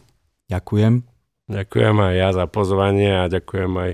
[0.54, 1.10] Ďakujem.
[1.50, 3.92] Ďakujem aj ja za pozvanie a ďakujem aj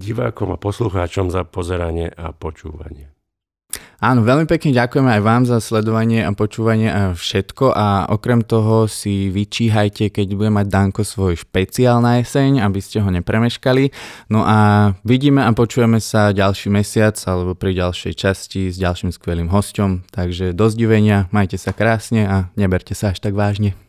[0.00, 3.17] divákom a poslucháčom za pozeranie a počúvanie.
[3.98, 8.86] Áno, veľmi pekne ďakujeme aj vám za sledovanie a počúvanie a všetko a okrem toho
[8.86, 13.90] si vyčíhajte, keď bude mať Danko svoj špeciál na jeseň, aby ste ho nepremeškali.
[14.30, 19.50] No a vidíme a počujeme sa ďalší mesiac alebo pri ďalšej časti s ďalším skvelým
[19.50, 20.06] hosťom.
[20.14, 23.87] Takže do zdivenia, majte sa krásne a neberte sa až tak vážne.